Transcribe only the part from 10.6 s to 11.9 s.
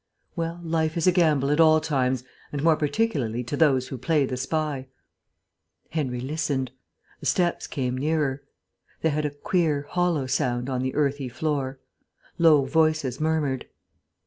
on the earthy floor.